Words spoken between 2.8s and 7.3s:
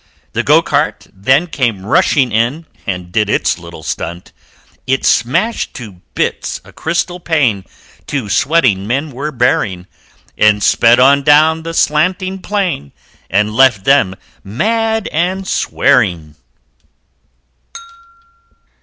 And did its little stunt It smashed to bits a crystal